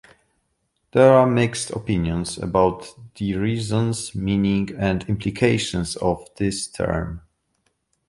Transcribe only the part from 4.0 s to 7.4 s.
meaning, and implications of this term.